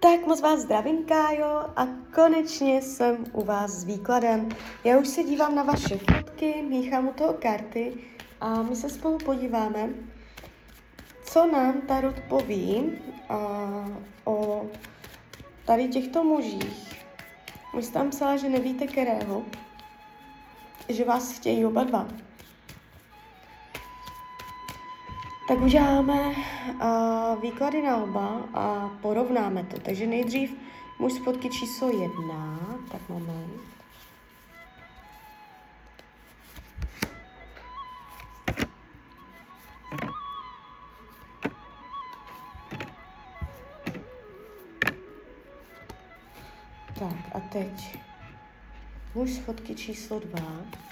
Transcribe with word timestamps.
Tak 0.00 0.26
moc 0.26 0.40
vás 0.40 0.60
zdravím, 0.60 1.04
Kájo, 1.04 1.64
a 1.76 1.86
konečně 2.14 2.82
jsem 2.82 3.24
u 3.32 3.44
vás 3.44 3.70
s 3.70 3.84
výkladem. 3.84 4.48
Já 4.84 4.98
už 4.98 5.08
se 5.08 5.22
dívám 5.22 5.54
na 5.54 5.62
vaše 5.62 5.98
fotky, 5.98 6.62
míchám 6.68 7.08
u 7.08 7.12
toho 7.12 7.32
karty 7.32 7.92
a 8.40 8.62
my 8.62 8.76
se 8.76 8.90
spolu 8.90 9.18
podíváme, 9.18 9.90
co 11.24 11.46
nám 11.46 11.80
Tarot 11.80 12.20
poví 12.28 12.92
a, 13.28 13.38
o 14.24 14.66
tady 15.64 15.88
těchto 15.88 16.24
mužích. 16.24 17.04
Vy 17.76 17.82
jste 17.82 17.98
tam 17.98 18.10
psala, 18.10 18.36
že 18.36 18.48
nevíte 18.48 18.86
kterého, 18.86 19.44
že 20.88 21.04
vás 21.04 21.32
chtějí 21.32 21.66
oba 21.66 21.84
dva. 21.84 22.08
Tak 25.56 25.64
uděláme 25.64 26.30
uh, 26.30 27.42
výklady 27.42 27.82
na 27.82 27.96
oba 27.96 28.42
a 28.54 28.90
porovnáme 29.00 29.64
to. 29.64 29.80
Takže 29.80 30.06
nejdřív 30.06 30.54
muž 30.98 31.12
z 31.12 31.18
fotky 31.18 31.48
číslo 31.48 32.02
jedna, 32.02 32.58
tak 32.92 33.08
moment. 33.08 33.60
Tak 46.98 47.34
a 47.34 47.40
teď 47.40 47.98
muž 49.14 49.30
fotky 49.30 49.74
číslo 49.74 50.20
dva. 50.20 50.86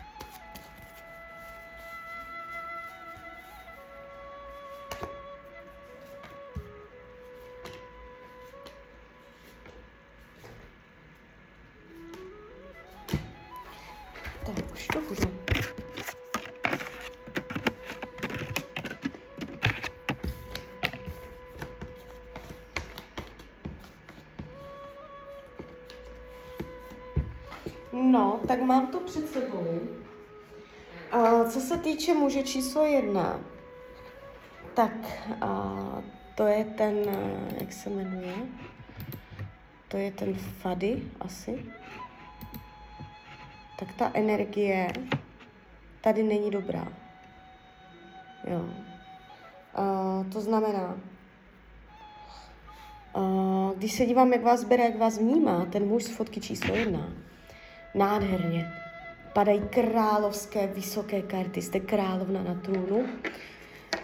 Tak, 14.47 14.73
už 14.73 14.87
to 14.87 15.01
bude. 15.01 15.29
No, 27.93 28.41
tak 28.49 28.63
mám 28.63 28.87
to 28.87 29.01
před 29.01 29.29
sebou. 29.29 29.81
A 31.11 31.45
co 31.45 31.61
se 31.61 31.79
týče 31.79 32.15
muže 32.15 32.43
číslo 32.43 32.85
jedna, 32.85 33.41
tak 34.75 34.93
a 35.41 35.75
to 36.35 36.47
je 36.47 36.65
ten, 36.65 36.95
a, 37.09 37.55
jak 37.61 37.73
se 37.73 37.91
jmenuje? 37.91 38.35
To 39.89 39.97
je 39.97 40.13
ten 40.13 40.35
Fady 40.35 41.03
asi. 41.21 41.65
Tak 43.79 43.93
ta 43.93 44.11
energie 44.15 44.93
tady 46.01 46.23
není 46.23 46.51
dobrá. 46.51 46.89
Jo. 48.51 48.65
A, 49.75 50.25
to 50.33 50.41
znamená, 50.41 50.97
a, 53.15 53.21
když 53.77 53.93
se 53.93 54.07
dívám, 54.07 54.33
jak 54.33 54.43
vás 54.43 54.65
bere, 54.65 54.85
jak 54.85 54.99
vás 54.99 55.19
vnímá, 55.19 55.65
ten 55.65 55.87
muž 55.87 56.05
z 56.05 56.09
fotky 56.09 56.41
číslo 56.41 56.75
jedna, 56.75 57.13
nádherně. 57.95 58.73
Padají 59.33 59.61
královské 59.61 60.67
vysoké 60.67 61.23
karty, 61.23 61.63
jste 61.63 61.81
královna 61.81 62.43
na 62.43 62.55
trůnu. 62.55 63.07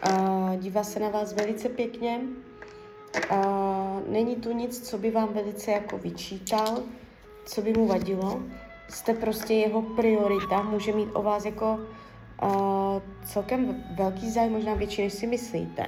A 0.03 0.51
dívá 0.57 0.85
se 0.85 1.01
na 1.01 1.09
vás 1.09 1.33
velice 1.33 1.69
pěkně. 1.69 2.21
A 3.31 4.01
není 4.07 4.37
tu 4.37 4.53
nic, 4.53 4.89
co 4.89 4.99
by 4.99 5.11
vám 5.11 5.29
velice 5.33 5.71
jako 5.71 5.99
vyčítal, 5.99 6.83
co 7.45 7.63
by 7.63 7.73
mu 7.73 7.87
vadilo. 7.87 8.43
Jste 8.91 9.15
prostě 9.15 9.55
jeho 9.55 9.83
priorita, 9.83 10.63
může 10.63 10.93
mít 10.93 11.09
o 11.13 11.23
vás 11.23 11.45
jako 11.45 11.79
uh, 12.43 12.49
celkem 13.25 13.85
velký 13.91 14.31
zájem, 14.31 14.53
možná 14.53 14.75
větší, 14.75 15.03
než 15.03 15.13
si 15.13 15.27
myslíte. 15.27 15.87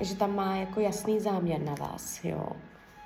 Že 0.00 0.16
tam 0.16 0.36
má 0.36 0.56
jako 0.56 0.80
jasný 0.80 1.20
záměr 1.20 1.60
na 1.60 1.74
vás, 1.74 2.24
jo. 2.24 2.48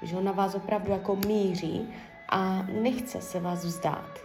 Že 0.02 0.16
on 0.16 0.24
na 0.24 0.32
vás 0.32 0.54
opravdu 0.54 0.92
jako 0.92 1.16
míří 1.16 1.88
a 2.28 2.66
nechce 2.82 3.20
se 3.20 3.40
vás 3.40 3.64
vzdát. 3.64 4.18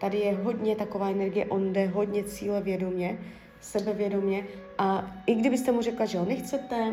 Tady 0.00 0.18
je 0.18 0.36
hodně 0.36 0.76
taková 0.76 1.10
energie, 1.10 1.46
on 1.46 1.72
jde 1.72 1.86
hodně 1.86 2.24
cíle 2.24 2.60
vědomě, 2.60 3.18
sebevědomě 3.60 4.44
a 4.78 5.10
i 5.26 5.34
kdybyste 5.34 5.72
mu 5.72 5.82
řekla, 5.82 6.06
že 6.06 6.18
ho 6.18 6.24
nechcete 6.24 6.92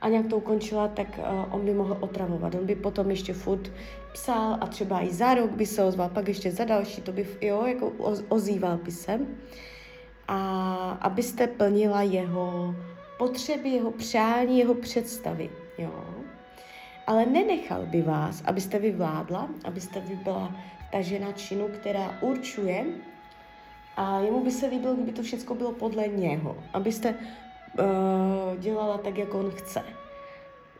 a 0.00 0.08
nějak 0.08 0.26
to 0.26 0.36
ukončila, 0.36 0.88
tak 0.88 1.18
uh, 1.18 1.54
on 1.54 1.64
by 1.64 1.74
mohl 1.74 1.96
otravovat. 2.00 2.54
On 2.54 2.66
by 2.66 2.74
potom 2.74 3.10
ještě 3.10 3.32
furt 3.32 3.72
psal 4.12 4.58
a 4.60 4.66
třeba 4.66 5.04
i 5.04 5.10
za 5.10 5.34
rok 5.34 5.50
by 5.50 5.66
se 5.66 5.84
ozval, 5.84 6.08
pak 6.08 6.28
ještě 6.28 6.50
za 6.50 6.64
další, 6.64 7.02
to 7.02 7.12
by, 7.12 7.26
jo, 7.40 7.66
jako 7.66 7.92
ozýval 8.28 8.76
by 8.76 8.90
se. 8.90 9.20
A 10.28 10.38
abyste 11.00 11.46
plnila 11.46 12.02
jeho 12.02 12.74
potřeby, 13.18 13.68
jeho 13.68 13.90
přání, 13.90 14.58
jeho 14.58 14.74
představy, 14.74 15.50
jo 15.78 16.04
ale 17.10 17.26
nenechal 17.26 17.86
by 17.86 18.02
vás, 18.02 18.42
abyste 18.46 18.78
vy 18.78 18.90
vládla, 18.92 19.48
abyste 19.64 20.00
vy 20.00 20.16
byla 20.16 20.54
ta 20.92 21.00
žena 21.00 21.32
činu, 21.32 21.68
která 21.68 22.18
určuje 22.20 22.86
a 23.96 24.20
jemu 24.20 24.44
by 24.44 24.50
se 24.50 24.66
líbilo, 24.66 24.94
kdyby 24.94 25.12
to 25.12 25.22
všechno 25.22 25.54
bylo 25.54 25.72
podle 25.72 26.08
něho, 26.08 26.56
abyste 26.72 27.14
uh, 27.78 28.58
dělala 28.58 28.98
tak, 28.98 29.18
jak 29.18 29.34
on 29.34 29.50
chce. 29.50 29.82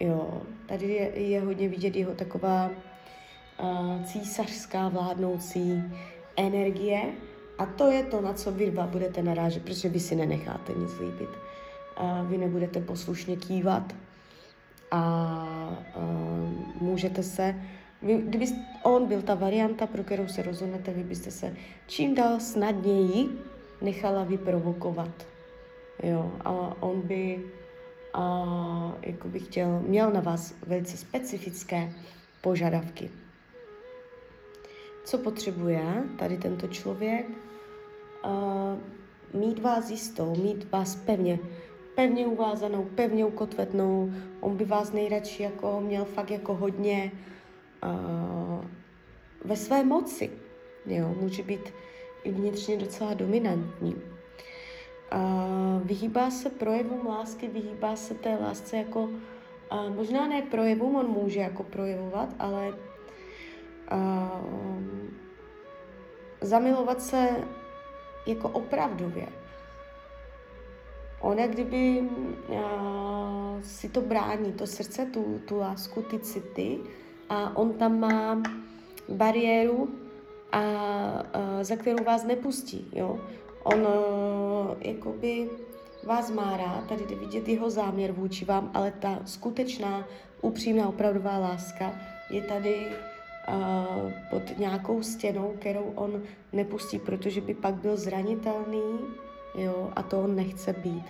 Jo, 0.00 0.42
tady 0.66 0.86
je, 0.86 1.20
je 1.20 1.40
hodně 1.40 1.68
vidět 1.68 1.96
jeho 1.96 2.14
taková 2.14 2.70
uh, 3.62 4.04
císařská 4.04 4.88
vládnoucí 4.88 5.82
energie 6.36 7.02
a 7.58 7.66
to 7.66 7.90
je 7.90 8.02
to, 8.04 8.20
na 8.20 8.32
co 8.32 8.52
vy 8.52 8.70
dva 8.70 8.86
budete 8.86 9.22
narážet, 9.22 9.62
protože 9.62 9.88
vy 9.88 10.00
si 10.00 10.16
nenecháte 10.16 10.72
nic 10.72 10.98
líbit. 10.98 11.28
Uh, 12.00 12.30
vy 12.30 12.38
nebudete 12.38 12.80
poslušně 12.80 13.36
kývat, 13.36 13.92
a 14.90 15.82
uh, 15.96 16.82
můžete 16.82 17.22
se, 17.22 17.54
vy, 18.02 18.18
kdyby 18.18 18.46
on 18.82 19.06
byl 19.06 19.22
ta 19.22 19.34
varianta, 19.34 19.86
pro 19.86 20.04
kterou 20.04 20.28
se 20.28 20.42
rozhodnete, 20.42 20.92
vy 20.92 21.04
byste 21.04 21.30
se 21.30 21.56
čím 21.86 22.14
dál 22.14 22.40
snadněji 22.40 23.28
nechala 23.82 24.24
vyprovokovat. 24.24 25.26
Jo, 26.03 26.33
a 26.44 26.50
on 26.83 27.00
by 27.00 27.44
a, 28.15 28.97
jako 29.03 29.28
by 29.28 29.41
chtěl, 29.41 29.81
měl 29.81 30.11
na 30.11 30.21
vás 30.21 30.55
velice 30.66 30.97
specifické 30.97 31.93
požadavky. 32.41 33.11
Co 35.05 35.19
potřebuje 35.19 36.05
tady 36.19 36.38
tento 36.38 36.69
člověk? 36.69 37.27
A, 38.22 38.77
mít 39.34 39.59
vás 39.59 39.91
jistou, 39.91 40.37
mít 40.37 40.71
vás 40.72 40.97
pevně 40.97 41.38
pevně 41.94 42.27
uvázanou, 42.27 42.84
pevně 42.84 43.25
ukotvetnou. 43.25 44.12
On 44.41 44.56
by 44.56 44.65
vás 44.65 44.93
nejradši 44.93 45.43
jako 45.43 45.81
měl 45.81 46.05
fakt 46.05 46.31
jako 46.31 46.55
hodně 46.55 47.12
uh, 47.84 48.65
ve 49.44 49.56
své 49.56 49.84
moci. 49.84 50.31
Jo, 50.87 51.15
může 51.21 51.43
být 51.43 51.72
i 52.25 52.32
vnitřně 52.32 52.77
docela 52.77 53.15
dominantní. 53.15 53.97
Uh, 55.15 55.82
vyhýbá 55.87 56.31
se 56.31 56.50
projevům 56.50 57.06
lásky, 57.06 57.48
vyhýbá 57.48 57.97
se 57.97 58.15
té 58.15 58.38
lásce 58.43 58.76
jako, 58.76 59.03
uh, 59.03 59.94
možná 59.97 60.26
ne 60.26 60.43
projevům, 60.43 60.97
on 60.97 61.06
může 61.06 61.41
jako 61.41 61.62
projevovat, 61.62 62.28
ale 62.38 62.69
uh, 63.93 64.44
zamilovat 66.41 67.03
se 67.03 67.44
jako 68.26 68.49
opravdově. 68.49 69.28
Ona 71.20 71.47
kdyby 71.47 72.00
uh, 72.49 73.60
si 73.62 73.88
to 73.88 74.00
brání, 74.00 74.53
to 74.53 74.66
srdce, 74.66 75.06
tu, 75.06 75.41
tu 75.44 75.59
lásku, 75.59 76.03
ty 76.03 76.19
city 76.19 76.78
a 77.29 77.56
on 77.56 77.73
tam 77.73 78.00
má 78.00 78.43
bariéru, 79.08 79.88
a, 80.52 80.61
uh, 80.61 81.62
za 81.62 81.76
kterou 81.76 82.05
vás 82.05 82.25
nepustí. 82.25 82.90
Jo? 82.93 83.20
On 83.62 83.86
jakoby 84.80 85.50
vás 86.04 86.30
má 86.30 86.56
rád, 86.56 86.86
tady 86.88 87.04
jde 87.06 87.14
vidět 87.14 87.48
jeho 87.48 87.70
záměr 87.70 88.12
vůči 88.12 88.44
vám, 88.44 88.70
ale 88.74 88.90
ta 88.90 89.18
skutečná, 89.24 90.04
upřímná, 90.42 90.88
opravdová 90.88 91.38
láska 91.38 91.94
je 92.30 92.42
tady 92.42 92.86
uh, 93.48 94.12
pod 94.30 94.58
nějakou 94.58 95.02
stěnou, 95.02 95.54
kterou 95.58 95.92
on 95.94 96.22
nepustí, 96.52 96.98
protože 96.98 97.40
by 97.40 97.54
pak 97.54 97.74
byl 97.74 97.96
zranitelný, 97.96 98.98
jo, 99.54 99.92
a 99.96 100.02
to 100.02 100.20
on 100.20 100.36
nechce 100.36 100.72
být. 100.72 101.04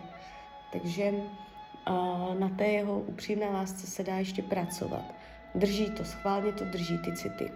Takže 0.73 1.11
uh, 1.11 2.39
na 2.39 2.49
té 2.49 2.67
jeho 2.67 3.01
upřímné 3.01 3.51
lásce 3.51 3.87
se 3.87 4.05
dá 4.05 4.17
ještě 4.17 4.43
pracovat. 4.43 5.05
Drží 5.55 5.91
to, 5.91 6.05
schválně 6.05 6.53
to 6.53 6.65
drží 6.65 6.99
ty 6.99 7.13
city. 7.17 7.51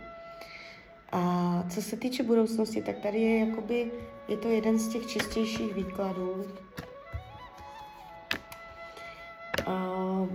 A 1.13 1.65
co 1.69 1.83
se 1.83 1.97
týče 1.97 2.23
budoucnosti, 2.23 2.83
tak 2.83 2.99
tady 2.99 3.21
je 3.21 3.47
jakoby, 3.49 3.91
je 4.29 4.37
to 4.37 4.49
jeden 4.49 4.79
z 4.79 4.89
těch 4.89 5.07
čistějších 5.07 5.75
výkladů. 5.75 6.45
Uh, 9.69 10.29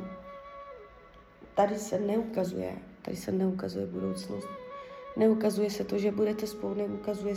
tady 1.56 1.76
se 1.76 2.00
neukazuje, 2.00 2.76
tady 3.02 3.18
se 3.18 3.32
neukazuje 3.32 3.86
budoucnost. 3.86 4.48
Neukazuje 5.18 5.70
se 5.70 5.84
to, 5.84 5.98
že 5.98 6.12
budete 6.12 6.48
spolu, 6.48 6.74
neukazuje 6.74 7.36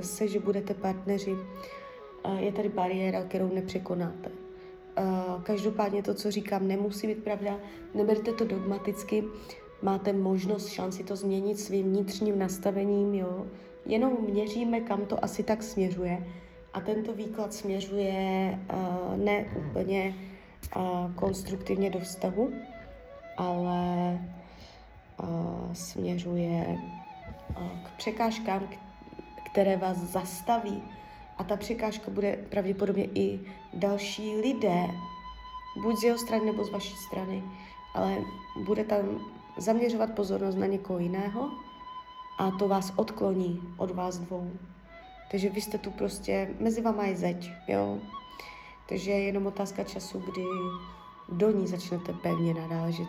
se, 0.00 0.28
že 0.28 0.40
budete 0.40 0.74
partneři. 0.74 1.36
Je 2.38 2.52
tady 2.52 2.68
bariéra, 2.68 3.22
kterou 3.22 3.54
nepřekonáte. 3.54 4.30
Každopádně 5.42 6.02
to, 6.02 6.14
co 6.14 6.30
říkám, 6.30 6.68
nemusí 6.68 7.06
být 7.06 7.24
pravda. 7.24 7.58
Neberte 7.94 8.32
to 8.32 8.44
dogmaticky. 8.44 9.24
Máte 9.82 10.12
možnost, 10.12 10.66
šanci 10.66 11.04
to 11.04 11.16
změnit 11.16 11.60
svým 11.60 11.86
vnitřním 11.86 12.38
nastavením, 12.38 13.14
jo. 13.14 13.46
Jenom 13.90 14.12
měříme, 14.20 14.80
kam 14.80 15.06
to 15.06 15.24
asi 15.24 15.42
tak 15.42 15.62
směřuje. 15.62 16.26
A 16.72 16.80
tento 16.80 17.12
výklad 17.12 17.54
směřuje 17.54 18.58
uh, 18.72 19.16
ne 19.16 19.44
úplně 19.56 20.14
uh, 20.76 21.14
konstruktivně 21.14 21.90
do 21.90 21.98
vztahu, 21.98 22.52
ale 23.36 24.18
uh, 25.22 25.72
směřuje 25.72 26.78
uh, 27.48 27.68
k 27.84 27.90
překážkám, 27.96 28.68
které 29.50 29.76
vás 29.76 29.96
zastaví. 29.96 30.82
A 31.38 31.44
ta 31.44 31.56
překážka 31.56 32.10
bude 32.10 32.36
pravděpodobně 32.50 33.04
i 33.04 33.40
další 33.74 34.36
lidé, 34.36 34.86
buď 35.82 35.96
z 35.96 36.04
jeho 36.04 36.18
strany 36.18 36.46
nebo 36.46 36.64
z 36.64 36.70
vaší 36.70 36.94
strany, 36.96 37.42
ale 37.94 38.16
bude 38.64 38.84
tam 38.84 39.20
zaměřovat 39.56 40.14
pozornost 40.14 40.56
na 40.56 40.66
někoho 40.66 40.98
jiného 40.98 41.50
a 42.40 42.50
to 42.50 42.68
vás 42.68 42.92
odkloní 42.96 43.60
od 43.76 43.90
vás 43.90 44.18
dvou. 44.18 44.50
Takže 45.30 45.48
vy 45.48 45.60
jste 45.60 45.78
tu 45.78 45.90
prostě, 45.90 46.48
mezi 46.60 46.82
váma 46.82 47.04
je 47.04 47.16
zeď, 47.16 47.50
jo. 47.68 47.98
Takže 48.88 49.10
je 49.10 49.20
jenom 49.20 49.46
otázka 49.46 49.84
času, 49.84 50.18
kdy 50.18 50.44
do 51.28 51.50
ní 51.50 51.66
začnete 51.66 52.12
pevně 52.12 52.54
nadážet. 52.54 53.08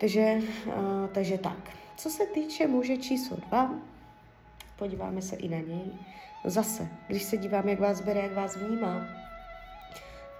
Takže, 0.00 0.38
uh, 0.66 0.72
takže 1.12 1.38
tak. 1.38 1.70
Co 1.96 2.10
se 2.10 2.26
týče 2.26 2.66
muže 2.66 2.96
číslo 2.96 3.36
dva, 3.48 3.70
podíváme 4.78 5.22
se 5.22 5.36
i 5.36 5.48
na 5.48 5.58
něj. 5.58 5.92
Zase, 6.44 6.88
když 7.06 7.22
se 7.22 7.36
dívám, 7.36 7.68
jak 7.68 7.80
vás 7.80 8.00
bere, 8.00 8.20
jak 8.20 8.34
vás 8.34 8.56
vnímá, 8.56 9.06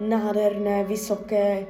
nádherné, 0.01 0.85
vysoké 0.85 1.67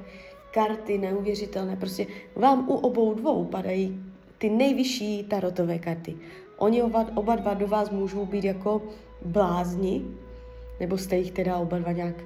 karty, 0.50 0.99
neuvěřitelné. 0.99 1.76
Prostě 1.76 2.06
vám 2.37 2.69
u 2.69 2.75
obou 2.75 3.14
dvou 3.14 3.44
padají 3.44 4.15
ty 4.38 4.50
nejvyšší 4.50 5.24
tarotové 5.24 5.78
karty. 5.78 6.16
Oni 6.56 6.82
oba, 6.82 7.06
oba 7.14 7.36
dva 7.36 7.54
do 7.54 7.66
vás 7.68 7.90
můžou 7.90 8.26
být 8.26 8.44
jako 8.44 8.82
blázni, 9.24 10.02
nebo 10.80 10.98
jste 10.98 11.16
jich 11.16 11.32
teda 11.32 11.56
oba 11.56 11.78
dva 11.78 11.92
nějak 11.92 12.24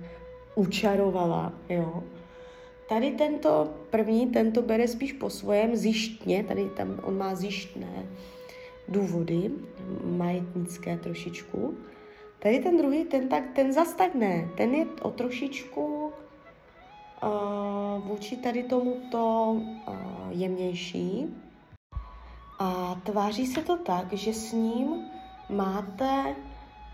učarovala, 0.54 1.52
jo. 1.68 2.02
Tady 2.88 3.10
tento 3.10 3.70
první, 3.90 4.26
tento 4.26 4.62
bere 4.62 4.88
spíš 4.88 5.12
po 5.12 5.30
svém 5.30 5.76
zjištně, 5.76 6.44
tady 6.44 6.64
tam 6.64 7.00
on 7.02 7.18
má 7.18 7.34
zjištné 7.34 8.06
důvody, 8.88 9.50
majetnické 10.04 10.96
trošičku. 10.96 11.74
Tady 12.38 12.58
ten 12.58 12.76
druhý, 12.76 13.04
ten, 13.04 13.28
tak, 13.28 13.44
ten 13.54 13.72
zas 13.72 13.94
tak 13.94 14.14
ne, 14.14 14.48
ten 14.56 14.74
je 14.74 14.86
o 15.02 15.10
trošičku 15.10 16.12
uh, 17.22 18.08
vůči 18.08 18.36
tady 18.36 18.62
tomuto 18.62 19.52
uh, 19.52 19.94
jemnější. 20.30 21.26
A 22.60 23.00
tváří 23.04 23.46
se 23.46 23.62
to 23.62 23.76
tak, 23.76 24.12
že 24.12 24.32
s 24.32 24.52
ním 24.52 25.04
máte 25.48 26.36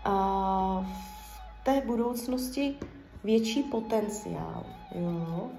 uh, 0.07 0.85
v 0.85 1.63
té 1.63 1.81
budoucnosti 1.81 2.75
větší 3.23 3.63
potenciál. 3.63 4.65
Jo? 4.95 5.49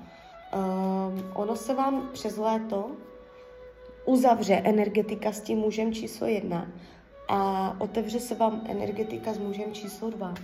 Um, 0.54 1.32
ono 1.34 1.56
se 1.56 1.74
vám 1.74 2.08
přes 2.12 2.36
léto 2.36 2.90
uzavře 4.04 4.54
energetika 4.54 5.32
s 5.32 5.40
tím 5.40 5.58
mužem 5.58 5.92
číslo 5.92 6.26
jedna 6.26 6.66
a 7.28 7.74
otevře 7.78 8.20
se 8.20 8.34
vám 8.34 8.62
energetika 8.68 9.32
s 9.32 9.38
mužem 9.38 9.72
číslo 9.72 10.10
dva. 10.10 10.34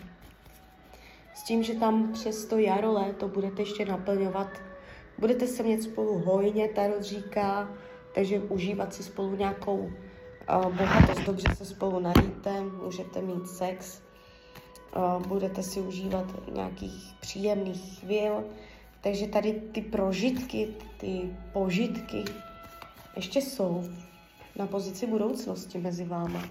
S 1.34 1.43
tím, 1.43 1.62
že 1.62 1.75
tam 1.75 2.12
přes 2.12 2.44
to 2.44 2.58
jaro, 2.58 2.93
léto 2.93 3.28
budete 3.28 3.62
ještě 3.62 3.84
naplňovat, 3.84 4.49
budete 5.19 5.46
se 5.46 5.62
mít 5.62 5.82
spolu 5.82 6.19
hojně, 6.19 6.69
Tarot 6.69 7.02
říká, 7.02 7.69
takže 8.14 8.38
užívat 8.38 8.94
si 8.94 9.02
spolu 9.02 9.37
nějakou 9.37 9.76
uh, 9.76 10.72
bohatost, 10.76 11.20
dobře 11.20 11.55
se 11.56 11.64
spolu 11.64 12.00
najíte, 12.00 12.61
můžete 12.61 13.22
mít 13.22 13.49
sex, 13.49 14.02
uh, 14.96 15.26
budete 15.26 15.62
si 15.62 15.81
užívat 15.81 16.26
nějakých 16.52 17.14
příjemných 17.20 18.00
chvíl, 18.00 18.44
takže 19.00 19.26
tady 19.26 19.52
ty 19.52 19.81
prožitky, 19.81 20.75
ty 20.96 21.37
požitky 21.52 22.25
ještě 23.16 23.40
jsou 23.40 23.84
na 24.56 24.67
pozici 24.67 25.06
budoucnosti 25.06 25.78
mezi 25.78 26.05
váma. 26.05 26.43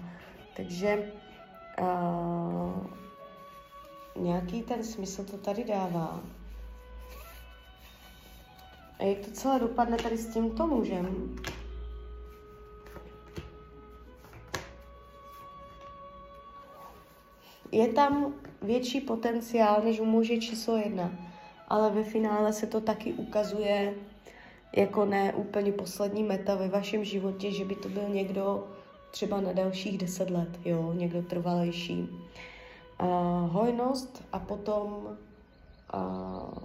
Takže 0.56 1.12
uh, 1.80 2.86
nějaký 4.16 4.62
ten 4.62 4.84
smysl 4.84 5.24
to 5.24 5.36
tady 5.36 5.64
dává. 5.64 6.20
A 8.98 9.04
jak 9.04 9.18
to 9.18 9.30
celé 9.30 9.58
dopadne 9.58 9.96
tady 9.96 10.18
s 10.18 10.34
tímto 10.34 10.66
mužem? 10.66 11.36
Je 17.74 17.88
tam 17.88 18.34
větší 18.62 19.00
potenciál 19.00 19.82
než 19.84 20.00
u 20.00 20.04
muže 20.04 20.38
číslo 20.38 20.76
jedna, 20.76 21.10
ale 21.68 21.90
ve 21.90 22.04
finále 22.04 22.52
se 22.52 22.66
to 22.66 22.80
taky 22.80 23.12
ukazuje 23.12 23.94
jako 24.76 25.04
ne 25.04 25.32
úplně 25.34 25.72
poslední 25.72 26.22
meta 26.22 26.54
ve 26.54 26.68
vašem 26.68 27.04
životě, 27.04 27.50
že 27.50 27.64
by 27.64 27.74
to 27.74 27.88
byl 27.88 28.08
někdo 28.08 28.66
třeba 29.10 29.40
na 29.40 29.52
dalších 29.52 29.98
deset 29.98 30.30
let, 30.30 30.48
jo, 30.64 30.92
někdo 30.92 31.22
trvalejší. 31.22 32.08
Uh, 33.02 33.08
hojnost 33.50 34.24
a 34.32 34.38
potom 34.38 35.16
uh, 35.94 36.58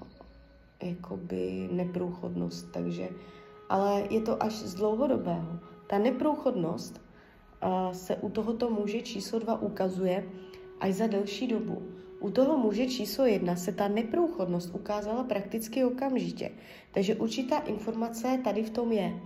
jakoby 0.84 1.70
neprůchodnost, 1.72 2.72
takže, 2.72 3.10
ale 3.70 4.04
je 4.10 4.22
to 4.22 4.44
až 4.44 4.54
z 4.54 4.76
dlouhodobého. 4.76 5.60
Ta 5.88 5.98
neprůchodnost 5.98 7.02
uh, 7.64 7.94
se 7.94 8.16
u 8.16 8.30
tohoto 8.30 8.70
muže 8.70 9.02
číslo 9.02 9.40
dva 9.40 9.62
ukazuje 9.62 10.26
až 10.80 10.94
za 10.94 11.08
delší 11.08 11.48
dobu. 11.48 11.82
U 12.20 12.32
toho 12.32 12.58
muže 12.58 12.88
číslo 12.88 13.26
jedna 13.26 13.56
se 13.56 13.72
ta 13.72 13.88
neprůchodnost 13.88 14.76
ukázala 14.76 15.24
prakticky 15.24 15.84
okamžitě, 15.84 16.52
takže 16.92 17.16
určitá 17.16 17.60
informace 17.60 18.42
tady 18.44 18.64
v 18.64 18.70
tom 18.70 18.92
je. 18.92 19.22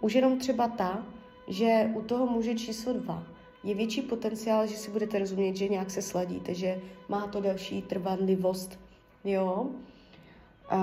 Už 0.00 0.14
jenom 0.14 0.38
třeba 0.38 0.68
ta, 0.68 1.06
že 1.48 1.90
u 1.94 2.02
toho 2.02 2.26
muže 2.26 2.54
číslo 2.54 2.92
dva 2.92 3.26
je 3.64 3.74
větší 3.74 4.02
potenciál, 4.02 4.66
že 4.66 4.76
si 4.76 4.90
budete 4.90 5.18
rozumět, 5.18 5.56
že 5.56 5.68
nějak 5.68 5.90
se 5.90 6.02
sladíte, 6.02 6.54
že 6.54 6.80
má 7.08 7.26
to 7.26 7.40
další 7.40 7.82
trvanlivost, 7.82 8.80
jo. 9.24 9.66
Uh, 10.72 10.78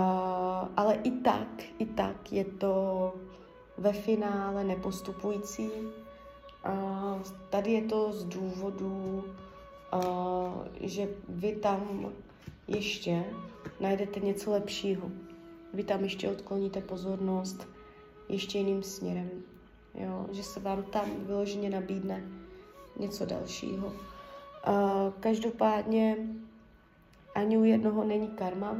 ale 0.77 0.95
i 1.03 1.11
tak, 1.11 1.63
i 1.79 1.85
tak 1.85 2.33
je 2.33 2.45
to 2.45 3.13
ve 3.77 3.93
finále 3.93 4.63
nepostupující. 4.63 5.69
Uh, 5.69 7.21
tady 7.49 7.71
je 7.71 7.81
to 7.81 8.11
z 8.11 8.23
důvodu 8.25 9.23
že 10.79 11.07
vy 11.29 11.55
tam 11.55 12.11
ještě 12.67 13.25
najdete 13.79 14.19
něco 14.19 14.51
lepšího. 14.51 15.11
Vy 15.73 15.83
tam 15.83 16.03
ještě 16.03 16.29
odkloníte 16.29 16.81
pozornost 16.81 17.67
ještě 18.29 18.57
jiným 18.57 18.83
směrem. 18.83 19.29
Jo? 19.93 20.25
Že 20.31 20.43
se 20.43 20.59
vám 20.59 20.83
tam 20.83 21.05
vyloženě 21.17 21.69
nabídne 21.69 22.23
něco 22.99 23.25
dalšího. 23.25 23.93
Každopádně 25.19 26.17
ani 27.35 27.57
u 27.57 27.63
jednoho 27.63 28.03
není 28.03 28.27
karma. 28.27 28.77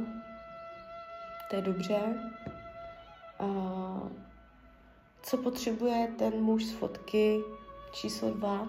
To 1.50 1.56
je 1.56 1.62
dobře. 1.62 2.00
Co 5.22 5.36
potřebuje 5.36 6.12
ten 6.18 6.34
muž 6.42 6.64
z 6.64 6.72
fotky 6.72 7.40
číslo 7.92 8.30
dva? 8.30 8.68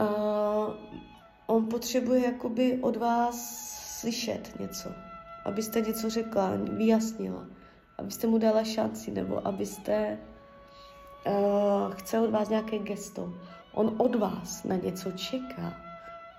Uh, 0.00 0.74
on 1.46 1.66
potřebuje 1.66 2.24
jakoby 2.24 2.78
od 2.82 2.96
vás 2.96 3.64
slyšet 4.00 4.60
něco. 4.60 4.88
Abyste 5.44 5.80
něco 5.80 6.10
řekla, 6.10 6.50
vyjasnila. 6.56 7.46
Abyste 7.98 8.26
mu 8.26 8.38
dala 8.38 8.64
šanci, 8.64 9.10
nebo 9.10 9.46
abyste 9.46 10.18
uh, 11.26 11.92
chce 11.92 12.20
od 12.20 12.30
vás 12.30 12.48
nějaké 12.48 12.78
gesto. 12.78 13.34
On 13.74 13.94
od 13.98 14.14
vás 14.14 14.64
na 14.64 14.76
něco 14.76 15.12
čeká. 15.12 15.76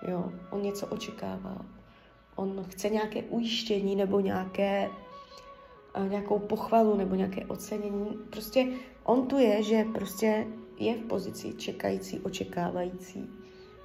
Jo, 0.08 0.32
on 0.50 0.62
něco 0.62 0.86
očekává. 0.86 1.56
On 2.36 2.64
chce 2.68 2.88
nějaké 2.88 3.22
ujištění 3.22 3.96
nebo 3.96 4.20
nějaké, 4.20 4.90
uh, 5.98 6.08
nějakou 6.08 6.38
pochvalu 6.38 6.96
nebo 6.96 7.14
nějaké 7.14 7.46
ocenění. 7.46 8.18
Prostě 8.30 8.66
on 9.04 9.26
tu 9.26 9.38
je, 9.38 9.62
že 9.62 9.84
prostě 9.94 10.46
je 10.78 10.94
v 10.94 11.06
pozici 11.06 11.54
čekající, 11.54 12.20
očekávající. 12.20 13.30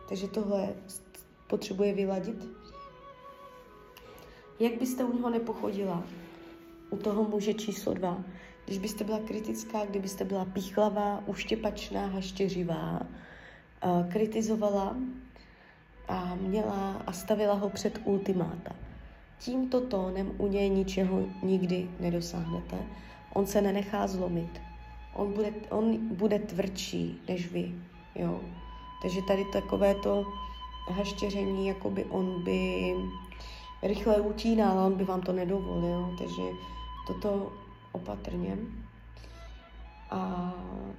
Takže 0.10 0.28
tohle 0.28 0.70
potřebuje 1.48 1.94
vyladit. 1.94 2.48
Jak 4.60 4.78
byste 4.80 5.04
u 5.04 5.16
něho 5.16 5.30
nepochodila, 5.30 6.04
u 6.90 6.98
toho 6.98 7.24
muže 7.24 7.54
číslo 7.54 7.94
dva. 7.94 8.24
Když 8.66 8.78
byste 8.78 9.04
byla 9.04 9.20
kritická, 9.20 9.86
kdybyste 9.86 10.24
byla 10.24 10.46
píchlavá, 10.46 11.24
uštěpačná, 11.26 12.06
haštěřivá, 12.08 13.02
kritizovala 14.12 14.96
a 16.08 16.36
měla 16.36 17.04
a 17.08 17.12
stavila 17.12 17.54
ho 17.54 17.70
před 17.70 18.02
ultimáta. 18.04 18.76
Tímto 19.40 19.82
tónem 19.82 20.32
u 20.38 20.48
něj 20.48 20.70
ničeho 20.70 21.26
nikdy 21.44 21.90
nedosáhnete. 22.00 22.78
On 23.34 23.46
se 23.46 23.62
nenechá 23.62 24.08
zlomit. 24.08 24.62
On 25.14 25.34
bude, 25.34 25.54
on 25.70 25.98
bude 26.16 26.40
tvrdší 26.40 27.22
než 27.28 27.52
vy. 27.52 27.76
Jo? 28.16 28.42
Takže 29.02 29.22
tady 29.22 29.46
takové 29.46 29.96
to 29.96 30.26
haštěření, 30.90 31.68
jako 31.68 31.90
by 31.90 32.06
on 32.06 32.44
by 32.44 32.96
rychle 33.84 34.22
utínal, 34.22 34.80
on 34.80 34.94
by 34.94 35.04
vám 35.04 35.22
to 35.22 35.32
nedovolil, 35.32 36.16
takže 36.18 36.42
toto 37.08 37.54
opatrně. 37.92 38.58
A 40.12 40.54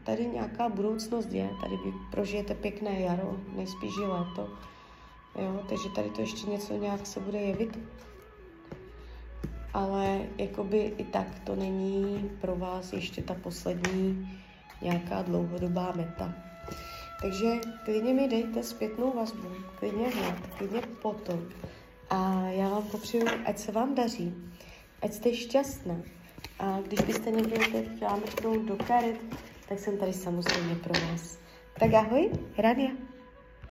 tady 0.05 0.27
nějaká 0.27 0.69
budoucnost 0.69 1.33
je, 1.33 1.51
tady 1.61 1.77
vy 1.77 1.93
prožijete 2.11 2.55
pěkné 2.55 3.01
jaro, 3.01 3.37
nejspíš 3.57 3.97
i 3.97 4.07
léto, 4.07 4.49
jo, 5.39 5.61
takže 5.69 5.89
tady 5.89 6.11
to 6.11 6.21
ještě 6.21 6.51
něco 6.51 6.77
nějak 6.77 7.07
se 7.07 7.21
bude 7.21 7.39
jevit. 7.39 7.79
Ale 9.75 10.21
jakoby 10.39 10.95
i 10.99 11.05
tak 11.05 11.39
to 11.45 11.57
není 11.57 12.31
pro 12.41 12.57
vás 12.57 12.93
ještě 12.93 13.23
ta 13.23 13.35
poslední 13.35 14.29
nějaká 14.83 15.23
dlouhodobá 15.23 15.93
meta. 15.97 16.35
Takže 17.23 17.47
klidně 17.85 18.15
mi 18.15 18.29
dejte 18.29 18.63
zpětnou 18.63 19.13
vazbu, 19.17 19.49
klidně 19.79 20.09
hned, 20.09 20.35
klidně 20.59 20.81
potom. 21.03 21.49
A 22.11 22.43
já 22.49 22.69
vám 22.69 22.83
popřeju, 22.83 23.27
ať 23.45 23.59
se 23.59 23.73
vám 23.73 23.95
daří, 23.95 24.35
ať 25.03 25.13
jste 25.13 25.35
šťastná. 25.35 25.97
A 26.59 26.81
když 26.81 27.01
byste 27.01 27.31
někdo 27.31 27.57
chtěla 27.97 28.17
mrknout 28.17 28.63
do 28.63 28.77
karet, 28.77 29.21
tak 29.69 29.79
jsem 29.79 29.99
tady 29.99 30.13
samozřejmě 30.13 30.75
pro 30.75 30.93
vás. 31.07 31.39
Tak 31.79 31.95
ahoj, 31.95 32.31
Rania. 32.59 32.91